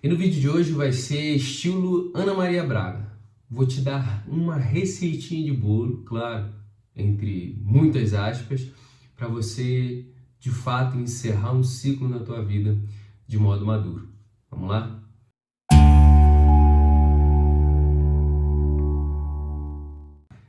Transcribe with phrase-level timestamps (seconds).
[0.00, 3.10] E no vídeo de hoje vai ser estilo Ana Maria Braga.
[3.50, 6.52] Vou te dar uma receitinha de bolo, claro,
[6.94, 8.70] entre muitas aspas,
[9.16, 10.06] para você
[10.38, 12.78] de fato encerrar um ciclo na tua vida
[13.26, 14.08] de modo maduro.
[14.48, 15.02] Vamos lá?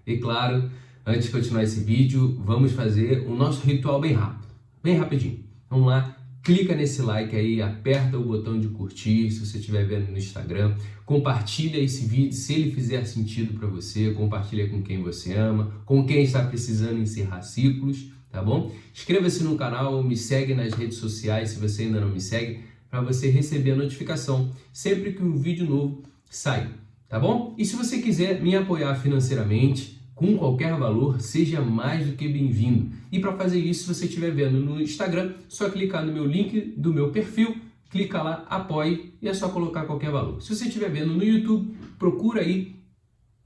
[0.05, 0.69] E claro,
[1.03, 4.53] antes de continuar esse vídeo, vamos fazer o nosso ritual bem rápido,
[4.83, 5.43] bem rapidinho.
[5.67, 6.18] Vamos lá,
[6.49, 10.73] clica nesse like aí, aperta o botão de curtir se você estiver vendo no Instagram,
[11.05, 16.03] compartilha esse vídeo se ele fizer sentido para você, compartilha com quem você ama, com
[16.07, 18.71] quem está precisando encerrar ciclos, tá bom?
[18.91, 23.01] Inscreva-se no canal, me segue nas redes sociais se você ainda não me segue, para
[23.01, 26.71] você receber a notificação sempre que um vídeo novo sair,
[27.07, 27.53] tá bom?
[27.59, 32.91] E se você quiser me apoiar financeiramente, com qualquer valor, seja mais do que bem-vindo.
[33.09, 36.73] E para fazer isso, se você estiver vendo no Instagram, só clicar no meu link
[36.75, 37.55] do meu perfil,
[37.89, 40.41] clica lá, apoie e é só colocar qualquer valor.
[40.41, 42.75] Se você estiver vendo no YouTube, procura aí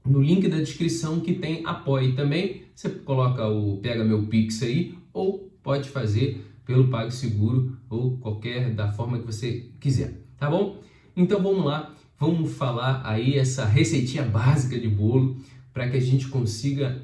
[0.04, 2.62] no link da descrição que tem apoie também.
[2.74, 8.90] Você coloca o pega meu Pix aí ou pode fazer pelo PagSeguro ou qualquer da
[8.90, 10.80] forma que você quiser, tá bom?
[11.16, 15.36] Então vamos lá, vamos falar aí essa receitinha básica de bolo
[15.74, 17.02] para que a gente consiga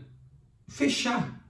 [0.69, 1.45] fechar,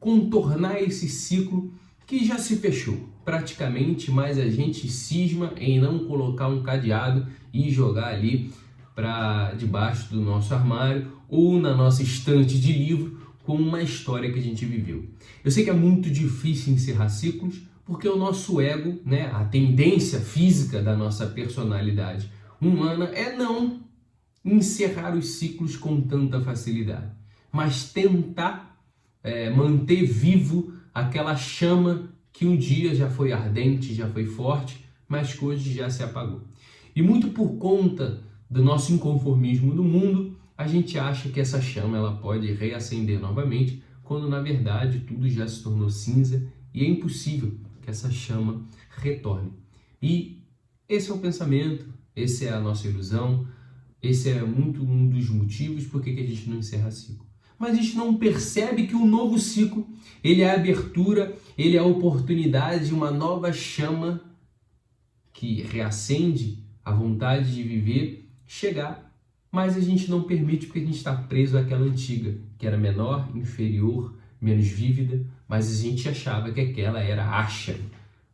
[0.00, 1.72] contornar esse ciclo
[2.04, 7.70] que já se fechou praticamente, mas a gente cisma em não colocar um cadeado e
[7.70, 8.52] jogar ali
[8.94, 14.38] para debaixo do nosso armário ou na nossa estante de livro com uma história que
[14.38, 15.06] a gente viveu.
[15.42, 20.18] Eu sei que é muito difícil encerrar ciclos porque o nosso ego, né, a tendência
[20.18, 23.83] física da nossa personalidade humana é não
[24.44, 27.10] encerrar os ciclos com tanta facilidade,
[27.50, 28.78] mas tentar
[29.22, 35.32] é, manter vivo aquela chama que um dia já foi ardente, já foi forte, mas
[35.32, 36.42] que hoje já se apagou.
[36.94, 41.96] E muito por conta do nosso inconformismo do mundo, a gente acha que essa chama
[41.96, 47.54] ela pode reacender novamente, quando na verdade tudo já se tornou cinza e é impossível
[47.80, 49.52] que essa chama retorne.
[50.02, 50.42] E
[50.88, 53.46] esse é o pensamento, essa é a nossa ilusão,
[54.06, 57.26] esse é muito um dos motivos por que a gente não encerra ciclo.
[57.58, 59.86] Mas a gente não percebe que o novo ciclo,
[60.22, 64.20] ele é a abertura, ele é a oportunidade de uma nova chama
[65.32, 69.12] que reacende a vontade de viver chegar.
[69.50, 73.30] Mas a gente não permite porque a gente está preso àquela antiga, que era menor,
[73.34, 77.78] inferior, menos vívida, mas a gente achava que aquela era acha.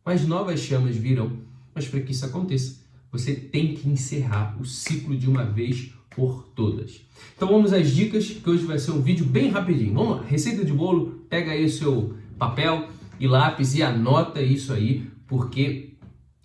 [0.03, 1.39] Mas novas chamas virão.
[1.73, 2.80] Mas para que isso aconteça,
[3.11, 7.01] você tem que encerrar o ciclo de uma vez por todas.
[7.35, 9.93] Então vamos às dicas, que hoje vai ser um vídeo bem rapidinho.
[9.93, 12.89] Vamos lá, receita de bolo, pega aí o seu papel
[13.19, 15.93] e lápis e anota isso aí, porque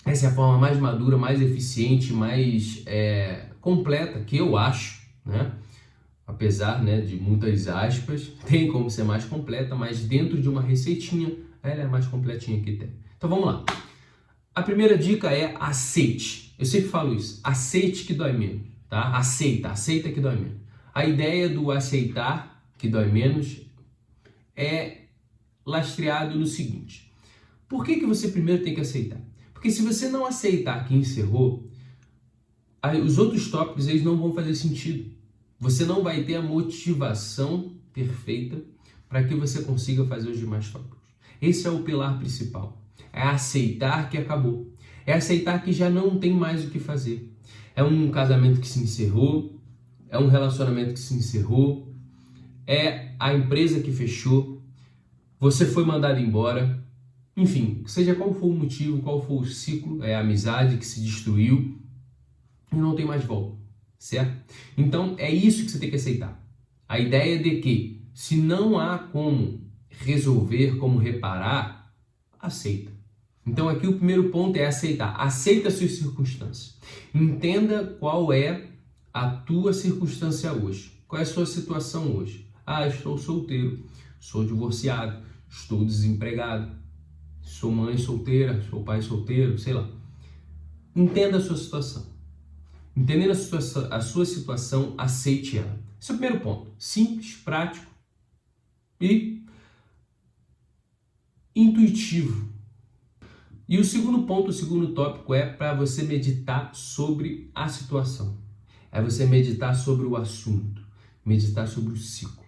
[0.05, 5.53] essa é a forma mais madura, mais eficiente, mais é, completa que eu acho, né?
[6.27, 11.33] Apesar né, de muitas aspas, tem como ser mais completa, mas dentro de uma receitinha,
[11.63, 12.91] ela é a mais completinha que tem.
[13.17, 13.65] Então vamos lá.
[14.55, 16.46] A primeira dica é aceite.
[16.59, 17.41] Eu sempre falo isso.
[17.43, 19.17] Aceite que dói menos, tá?
[19.17, 20.59] Aceita, aceita que dói menos.
[20.95, 23.61] A ideia do aceitar que dói menos
[24.55, 25.03] é
[25.65, 27.13] lastreado no seguinte.
[27.69, 29.21] Por que, que você primeiro tem que aceitar?
[29.53, 31.69] Porque se você não aceitar que encerrou,
[33.05, 35.11] os outros tópicos eles não vão fazer sentido.
[35.59, 38.63] Você não vai ter a motivação perfeita
[39.09, 40.99] para que você consiga fazer os demais tópicos.
[41.41, 42.87] Esse é o pilar principal
[43.17, 44.71] é aceitar que acabou,
[45.07, 47.33] é aceitar que já não tem mais o que fazer.
[47.75, 49.61] É um casamento que se encerrou,
[50.09, 51.95] é um relacionamento que se encerrou,
[52.67, 54.61] é a empresa que fechou,
[55.39, 56.85] você foi mandado embora,
[57.37, 61.01] enfim, seja qual for o motivo, qual for o ciclo, é a amizade que se
[61.01, 61.79] destruiu
[62.73, 63.57] e não tem mais volta,
[63.99, 64.55] certo?
[64.77, 66.43] Então é isso que você tem que aceitar.
[66.89, 71.93] A ideia de que se não há como resolver, como reparar,
[72.41, 72.91] aceita.
[73.47, 75.15] Então aqui o primeiro ponto é aceitar.
[75.21, 76.77] Aceita as suas circunstâncias.
[77.15, 78.69] Entenda qual é
[79.15, 80.93] a tua circunstância hoje.
[81.07, 82.51] Qual é a sua situação hoje?
[82.67, 83.85] Ah, estou solteiro,
[84.19, 86.73] sou divorciado, estou desempregado,
[87.41, 89.89] sou mãe solteira, sou pai solteiro, sei lá.
[90.95, 92.05] Entenda a sua situação.
[92.97, 95.79] Entendendo a sua, a sua situação, aceite ela.
[96.01, 96.73] Esse é o primeiro ponto.
[96.79, 97.87] Simples, prático
[99.01, 99.45] e
[101.55, 102.56] intuitivo.
[103.69, 108.39] E o segundo ponto, o segundo tópico é para você meditar sobre a situação.
[108.93, 110.83] É você meditar sobre o assunto,
[111.25, 112.45] meditar sobre o ciclo.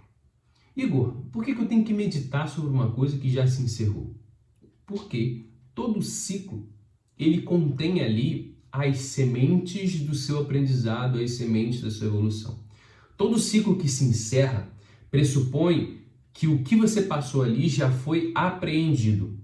[0.77, 4.15] Igor, por que, eu tenho que meditar sobre uma coisa que já se encerrou?
[4.87, 6.69] Porque todo ciclo
[7.19, 12.63] ele contém ali as sementes do seu aprendizado, as sementes da sua evolução.
[13.17, 14.73] Todo ciclo que se encerra
[15.11, 15.99] pressupõe
[16.33, 19.38] que o que você passou ali já foi apreendido.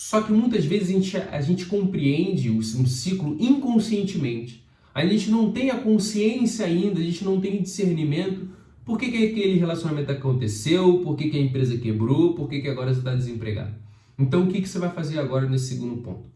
[0.00, 4.64] Só que muitas vezes a gente, a gente compreende um ciclo inconscientemente.
[4.94, 8.48] A gente não tem a consciência ainda, a gente não tem discernimento
[8.84, 12.68] por que, que aquele relacionamento aconteceu, por que, que a empresa quebrou, por que, que
[12.68, 13.74] agora você está desempregado.
[14.16, 16.26] Então, o que, que você vai fazer agora nesse segundo ponto?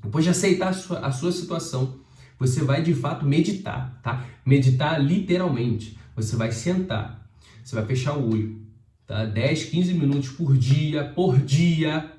[0.00, 1.96] Depois de aceitar a sua, a sua situação,
[2.38, 4.24] você vai de fato meditar, tá?
[4.46, 5.98] Meditar literalmente.
[6.14, 7.28] Você vai sentar,
[7.60, 8.62] você vai fechar o olho,
[9.04, 9.24] tá?
[9.24, 12.14] 10, 15 minutos por dia, por dia,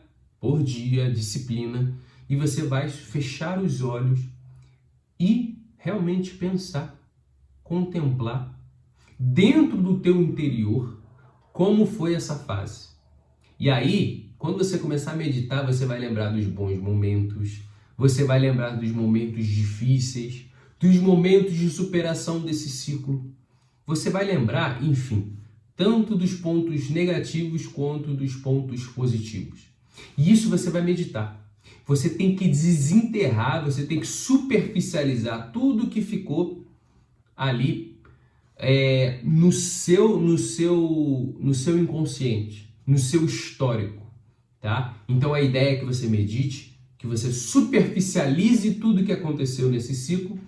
[0.45, 1.97] por dia, disciplina,
[2.29, 4.19] e você vai fechar os olhos
[5.19, 6.95] e realmente pensar,
[7.63, 8.55] contemplar
[9.17, 11.01] dentro do teu interior
[11.51, 12.89] como foi essa fase.
[13.59, 17.61] E aí, quando você começar a meditar, você vai lembrar dos bons momentos,
[17.97, 20.45] você vai lembrar dos momentos difíceis,
[20.79, 23.33] dos momentos de superação desse ciclo.
[23.87, 25.33] Você vai lembrar, enfim,
[25.75, 29.73] tanto dos pontos negativos quanto dos pontos positivos.
[30.17, 31.43] E isso você vai meditar.
[31.85, 36.65] Você tem que desenterrar, você tem que superficializar tudo que ficou
[37.35, 37.99] ali
[38.57, 44.01] é, no seu no seu no seu inconsciente, no seu histórico,
[44.61, 44.97] tá?
[45.07, 50.39] Então a ideia é que você medite que você superficialize tudo que aconteceu nesse ciclo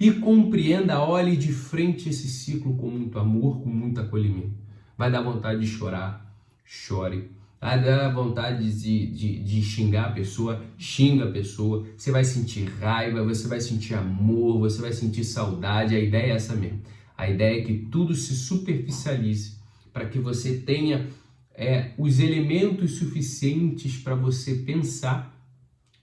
[0.00, 4.54] e compreenda, olhe de frente esse ciclo com muito amor, com muito acolhimento.
[4.96, 7.30] Vai dar vontade de chorar, chore.
[7.74, 11.84] Dar vontade de, de, de xingar a pessoa, xinga a pessoa.
[11.96, 15.96] Você vai sentir raiva, você vai sentir amor, você vai sentir saudade.
[15.96, 16.82] A ideia é essa mesmo.
[17.16, 19.56] A ideia é que tudo se superficialize
[19.92, 21.08] para que você tenha
[21.54, 25.34] é, os elementos suficientes para você pensar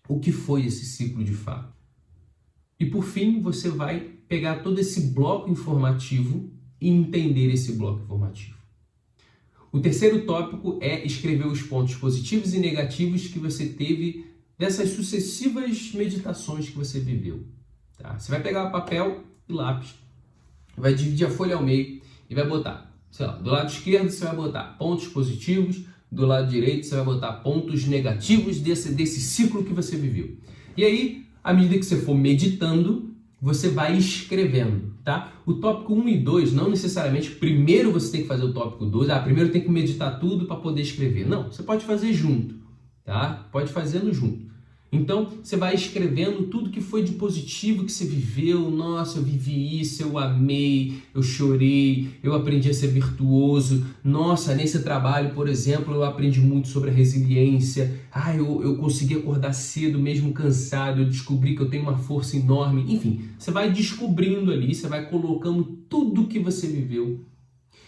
[0.10, 1.72] o que foi esse ciclo de fato.
[2.80, 6.52] E por fim, você vai pegar todo esse bloco informativo
[6.82, 8.63] e entender esse bloco informativo.
[9.74, 14.24] O terceiro tópico é escrever os pontos positivos e negativos que você teve
[14.56, 17.44] dessas sucessivas meditações que você viveu.
[17.98, 18.20] Tá?
[18.20, 19.96] Você vai pegar papel e lápis,
[20.78, 22.00] vai dividir a folha ao meio
[22.30, 25.82] e vai botar, sei lá, do lado esquerdo você vai botar pontos positivos,
[26.12, 30.38] do lado direito você vai botar pontos negativos desse, desse ciclo que você viveu.
[30.78, 33.13] E aí, à medida que você for meditando,
[33.44, 35.34] você vai escrevendo, tá?
[35.46, 39.10] O tópico 1 e 2, não necessariamente primeiro você tem que fazer o tópico 2,
[39.10, 41.28] ah, primeiro tem que meditar tudo para poder escrever.
[41.28, 42.56] Não, você pode fazer junto,
[43.04, 43.50] tá?
[43.52, 44.53] Pode fazendo junto.
[44.94, 48.70] Então, você vai escrevendo tudo que foi de positivo que você viveu.
[48.70, 53.84] Nossa, eu vivi isso, eu amei, eu chorei, eu aprendi a ser virtuoso.
[54.04, 58.02] Nossa, nesse trabalho, por exemplo, eu aprendi muito sobre a resiliência.
[58.12, 61.02] Ah, eu, eu consegui acordar cedo, mesmo cansado.
[61.02, 62.86] Eu descobri que eu tenho uma força enorme.
[62.88, 67.20] Enfim, você vai descobrindo ali, você vai colocando tudo que você viveu.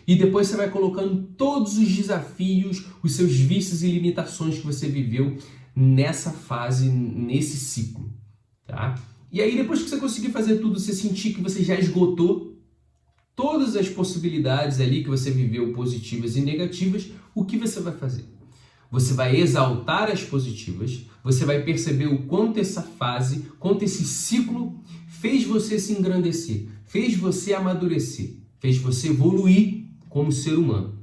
[0.08, 4.88] E depois você vai colocando todos os desafios, os seus vícios e limitações que você
[4.88, 5.38] viveu
[5.76, 8.10] nessa fase, nesse ciclo,
[8.66, 8.96] tá?
[9.32, 12.56] E aí depois que você conseguir fazer tudo, você sentir que você já esgotou
[13.36, 18.24] todas as possibilidades ali que você viveu positivas e negativas, o que você vai fazer?
[18.90, 24.80] Você vai exaltar as positivas, você vai perceber o quanto essa fase, quanto esse ciclo
[25.08, 30.98] fez você se engrandecer, fez você amadurecer, fez você evoluir como ser humano.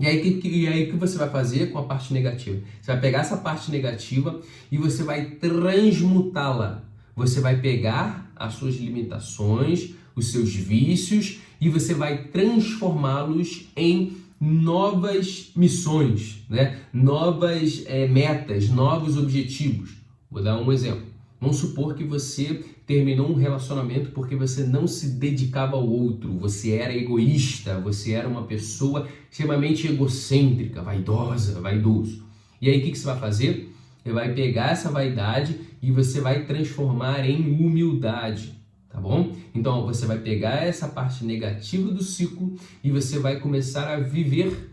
[0.00, 2.60] E aí, que, e aí, que você vai fazer com a parte negativa?
[2.80, 6.82] Você vai pegar essa parte negativa e você vai transmutá-la.
[7.14, 15.52] Você vai pegar as suas limitações, os seus vícios e você vai transformá-los em novas
[15.54, 16.80] missões, né?
[16.92, 19.90] novas é, metas, novos objetivos.
[20.30, 21.13] Vou dar um exemplo.
[21.40, 26.72] Vamos supor que você terminou um relacionamento porque você não se dedicava ao outro, você
[26.72, 32.24] era egoísta, você era uma pessoa extremamente egocêntrica, vaidosa, vaidoso.
[32.60, 33.74] E aí o que, que você vai fazer?
[34.02, 38.54] Você vai pegar essa vaidade e você vai transformar em humildade,
[38.88, 39.34] tá bom?
[39.54, 44.70] Então você vai pegar essa parte negativa do ciclo e você vai começar a viver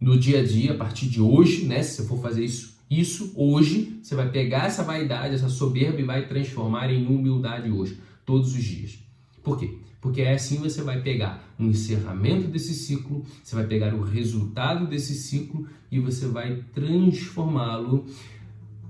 [0.00, 1.82] no dia a dia, a partir de hoje, né?
[1.82, 6.04] Se você for fazer isso isso hoje, você vai pegar essa vaidade, essa soberba e
[6.04, 8.98] vai transformar em humildade hoje, todos os dias.
[9.42, 9.78] Por quê?
[10.00, 14.86] Porque é assim você vai pegar um encerramento desse ciclo, você vai pegar o resultado
[14.86, 18.04] desse ciclo e você vai transformá-lo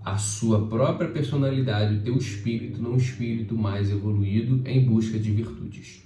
[0.04, 6.02] a sua própria personalidade, o teu espírito, num espírito mais evoluído em busca de virtudes.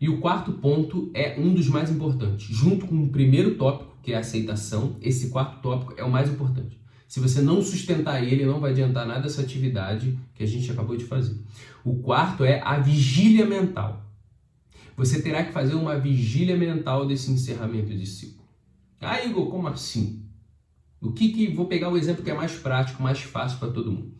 [0.00, 2.46] E o quarto ponto é um dos mais importantes.
[2.46, 6.28] Junto com o primeiro tópico, que é a aceitação, esse quarto tópico é o mais
[6.28, 6.79] importante.
[7.10, 10.96] Se você não sustentar ele, não vai adiantar nada essa atividade que a gente acabou
[10.96, 11.36] de fazer.
[11.84, 14.06] O quarto é a vigília mental.
[14.96, 18.44] Você terá que fazer uma vigília mental desse encerramento de ciclo.
[19.00, 20.22] Ah, Igor, como assim?
[21.00, 23.90] O que que vou pegar o exemplo que é mais prático, mais fácil para todo
[23.90, 24.14] mundo.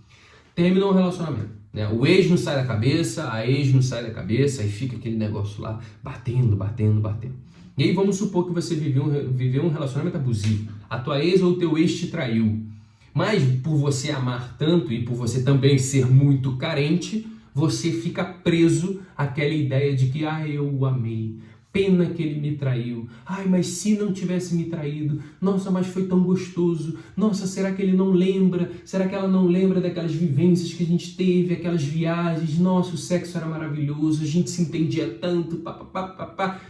[0.57, 1.87] Terminou um relacionamento, né?
[1.87, 5.17] O ex não sai da cabeça, a ex não sai da cabeça, aí fica aquele
[5.17, 7.37] negócio lá batendo, batendo, batendo.
[7.79, 10.73] E aí vamos supor que você viveu um, viveu um relacionamento abusivo.
[10.91, 12.69] A tua ex ou o teu ex te traiu.
[13.13, 19.01] Mas por você amar tanto e por você também ser muito carente, você fica preso
[19.17, 21.39] àquela ideia de que ah, eu o amei.
[21.73, 23.09] Pena que ele me traiu.
[23.25, 26.99] Ai, mas se não tivesse me traído, nossa, mas foi tão gostoso.
[27.17, 28.73] Nossa, será que ele não lembra?
[28.85, 32.59] Será que ela não lembra daquelas vivências que a gente teve, aquelas viagens?
[32.59, 36.61] Nossa, o sexo era maravilhoso, a gente se entendia tanto, pá, pá, pá, pá, pá.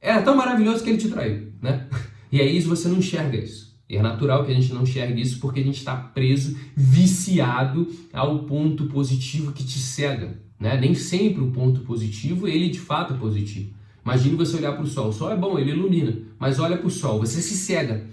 [0.00, 1.86] Era tão maravilhoso que ele te traiu, né?
[2.30, 3.77] E aí você não enxerga isso.
[3.88, 7.90] E é natural que a gente não enxergue isso porque a gente está preso, viciado
[8.12, 10.38] ao ponto positivo que te cega.
[10.60, 10.78] Né?
[10.78, 13.70] Nem sempre o ponto positivo, ele de fato é positivo.
[14.04, 15.08] Imagine você olhar para o sol.
[15.08, 16.16] O sol é bom, ele ilumina.
[16.38, 18.04] Mas olha para o sol, você se cega.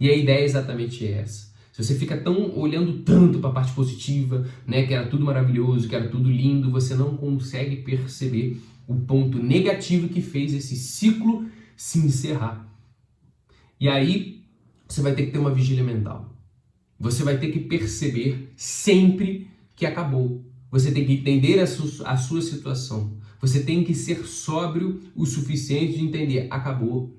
[0.00, 1.48] E a ideia é exatamente essa.
[1.72, 5.88] Se você fica tão olhando tanto para a parte positiva, né, que era tudo maravilhoso,
[5.88, 11.46] que era tudo lindo, você não consegue perceber o ponto negativo que fez esse ciclo
[11.76, 12.66] se encerrar.
[13.80, 14.37] E aí
[14.88, 16.34] você vai ter que ter uma vigília mental.
[16.98, 20.44] Você vai ter que perceber sempre que acabou.
[20.70, 23.16] Você tem que entender a, su a sua situação.
[23.40, 27.14] Você tem que ser sóbrio o suficiente de entender: acabou.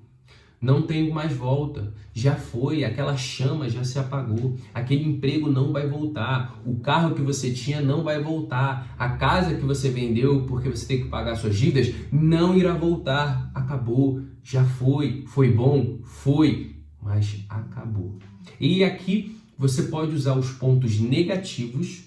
[0.61, 1.93] Não tenho mais volta.
[2.13, 4.57] Já foi, aquela chama já se apagou.
[4.73, 6.61] Aquele emprego não vai voltar.
[6.65, 8.93] O carro que você tinha não vai voltar.
[8.99, 13.49] A casa que você vendeu porque você tem que pagar suas dívidas não irá voltar.
[13.55, 14.21] Acabou.
[14.43, 15.23] Já foi.
[15.27, 15.99] Foi bom?
[16.03, 18.17] Foi mas acabou.
[18.59, 22.03] E aqui você pode usar os pontos negativos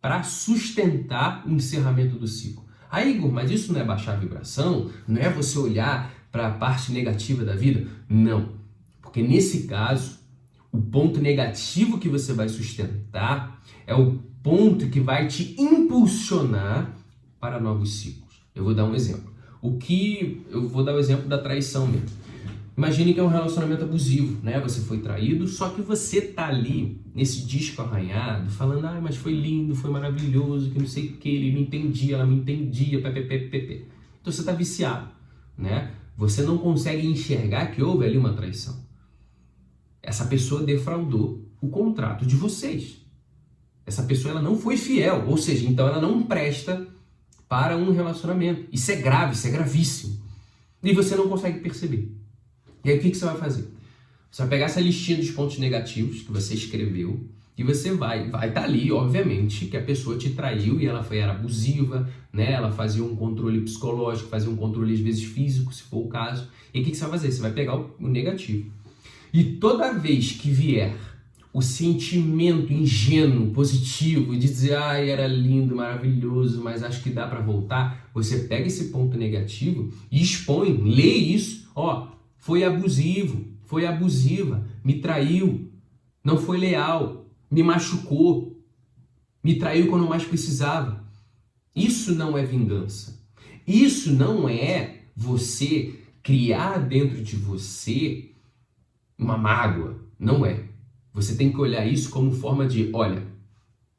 [0.00, 2.64] para sustentar o encerramento do ciclo.
[2.90, 4.90] Ah, Igor, mas isso não é baixar a vibração?
[5.08, 7.86] Não é você olhar para a parte negativa da vida?
[8.08, 8.50] Não.
[9.00, 10.18] Porque nesse caso,
[10.70, 16.94] o ponto negativo que você vai sustentar é o ponto que vai te impulsionar
[17.40, 18.42] para novos ciclos.
[18.54, 19.32] Eu vou dar um exemplo.
[19.60, 22.08] O que eu vou dar o exemplo da traição mesmo.
[22.76, 24.58] Imagine que é um relacionamento abusivo, né?
[24.60, 29.32] Você foi traído, só que você tá ali nesse disco arranhado, falando, ah, mas foi
[29.32, 33.86] lindo, foi maravilhoso, que não sei o que, ele me entendia, ela me entendia, ppp.
[34.20, 35.10] Então você tá viciado,
[35.56, 35.92] né?
[36.16, 38.80] Você não consegue enxergar que houve ali uma traição.
[40.02, 43.02] Essa pessoa defraudou o contrato de vocês.
[43.84, 46.86] Essa pessoa ela não foi fiel, ou seja, então ela não presta
[47.48, 48.66] para um relacionamento.
[48.72, 50.22] Isso é grave, isso é gravíssimo.
[50.82, 52.21] E você não consegue perceber.
[52.84, 53.68] E aí o que, que você vai fazer?
[54.30, 57.20] Você vai pegar essa listinha dos pontos negativos que você escreveu
[57.56, 61.02] e você vai, vai estar tá ali, obviamente, que a pessoa te traiu e ela
[61.02, 62.52] foi, era abusiva, né?
[62.52, 66.48] Ela fazia um controle psicológico, fazia um controle às vezes físico, se for o caso.
[66.72, 67.30] E o que, que você vai fazer?
[67.30, 68.70] Você vai pegar o, o negativo.
[69.32, 70.96] E toda vez que vier
[71.52, 77.40] o sentimento ingênuo, positivo, de dizer, ai, era lindo, maravilhoso, mas acho que dá para
[77.40, 82.08] voltar, você pega esse ponto negativo e expõe, lê isso, ó,
[82.42, 85.70] foi abusivo, foi abusiva, me traiu,
[86.24, 88.60] não foi leal, me machucou,
[89.44, 91.04] me traiu quando mais precisava.
[91.72, 93.24] Isso não é vingança.
[93.64, 98.32] Isso não é você criar dentro de você
[99.16, 100.02] uma mágoa.
[100.18, 100.64] Não é.
[101.14, 103.22] Você tem que olhar isso como forma de, olha,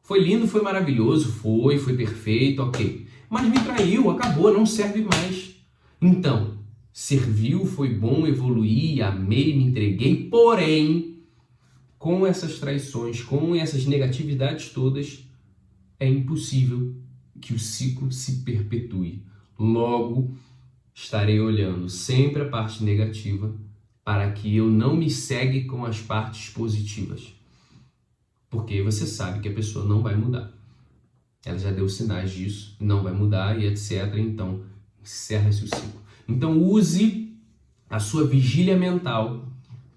[0.01, 3.07] foi lindo, foi maravilhoso, foi, foi perfeito, ok.
[3.29, 5.55] Mas me traiu, acabou, não serve mais.
[6.01, 6.52] Então,
[6.93, 11.23] serviu, foi bom, evoluí, amei, me entreguei, porém,
[11.97, 15.27] com essas traições, com essas negatividades todas,
[16.00, 16.95] é impossível
[17.41, 19.23] que o ciclo se perpetue.
[19.57, 20.38] Logo,
[20.93, 23.53] estarei olhando sempre a parte negativa
[24.03, 27.33] para que eu não me segue com as partes positivas.
[28.50, 30.51] Porque você sabe que a pessoa não vai mudar.
[31.43, 34.13] Ela já deu sinais disso, não vai mudar e etc.
[34.17, 34.62] Então,
[35.01, 36.02] encerra-se o ciclo.
[36.27, 37.33] Então use
[37.89, 39.47] a sua vigília mental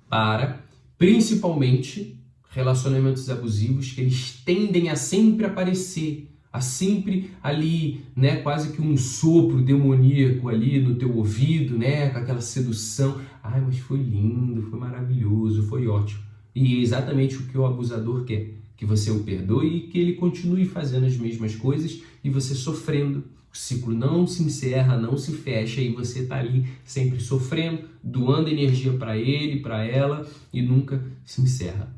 [0.09, 0.64] para,
[0.99, 2.18] principalmente,
[2.50, 8.97] relacionamentos abusivos que eles tendem a sempre aparecer, a sempre ali, né, quase que um
[8.97, 13.21] sopro demoníaco ali no teu ouvido, né, com aquela sedução.
[13.42, 16.23] Ai, mas foi lindo, foi maravilhoso, foi ótimo.
[16.54, 20.14] E é exatamente o que o abusador quer, que você o perdoe e que ele
[20.14, 23.25] continue fazendo as mesmas coisas e você sofrendo
[23.57, 28.51] o ciclo não se encerra, não se fecha e você está ali sempre sofrendo, doando
[28.51, 31.95] energia para ele, para ela e nunca se encerra.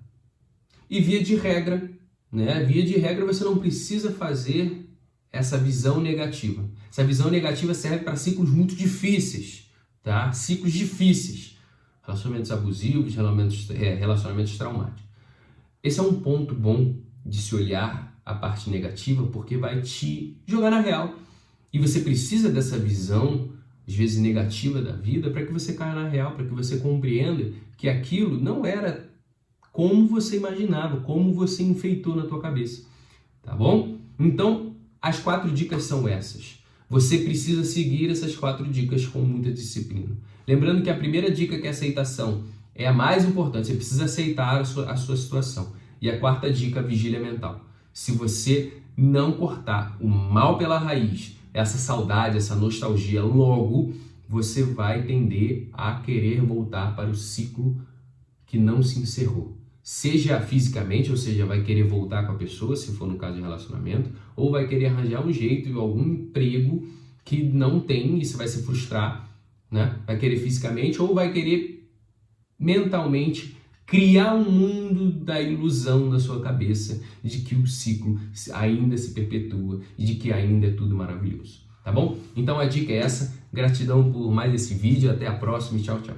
[0.89, 1.91] E via de regra,
[2.31, 2.63] né?
[2.65, 4.89] Via de regra você não precisa fazer
[5.33, 6.65] essa visão negativa.
[6.91, 9.69] Essa visão negativa serve para ciclos muito difíceis,
[10.03, 10.33] tá?
[10.33, 11.57] Ciclos difíceis,
[12.03, 15.03] relacionamentos abusivos, relacionamentos, é, relacionamentos traumáticos.
[15.83, 16.97] Esse é um ponto bom
[17.27, 21.15] de se olhar a parte negativa, porque vai te jogar na real.
[21.73, 23.51] E você precisa dessa visão,
[23.87, 27.53] às vezes negativa da vida, para que você caia na real, para que você compreenda
[27.77, 29.09] que aquilo não era
[29.73, 32.85] como você imaginava, como você enfeitou na tua cabeça.
[33.43, 33.97] Tá bom?
[34.19, 36.59] Então, as quatro dicas são essas.
[36.91, 40.17] Você precisa seguir essas quatro dicas com muita disciplina.
[40.47, 42.45] Lembrando que a primeira dica, que é aceitação,
[42.75, 43.69] é a mais importante.
[43.69, 45.73] Você precisa aceitar a sua, a sua situação.
[46.01, 47.65] E a quarta dica, a vigília mental.
[47.93, 53.95] Se você não cortar o mal pela raiz, essa saudade, essa nostalgia, logo
[54.29, 57.81] você vai tender a querer voltar para o ciclo
[58.47, 59.59] que não se encerrou
[59.91, 63.41] seja fisicamente, ou seja, vai querer voltar com a pessoa, se for no caso de
[63.41, 66.87] relacionamento, ou vai querer arranjar um jeito, algum emprego
[67.25, 69.27] que não tem e você vai se frustrar,
[69.71, 69.99] né?
[70.07, 71.89] Vai querer fisicamente ou vai querer
[72.59, 73.57] mentalmente
[73.89, 78.21] criar um mundo da ilusão na sua cabeça de que o ciclo
[78.53, 82.19] ainda se perpetua e de que ainda é tudo maravilhoso, tá bom?
[82.37, 83.37] Então a dica é essa.
[83.51, 86.15] Gratidão por mais esse vídeo, até a próxima tchau, tchau.